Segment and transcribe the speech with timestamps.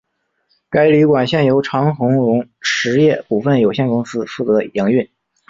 [0.67, 5.07] 该旅馆现由长鸿荣实业股份有限公司负责营运。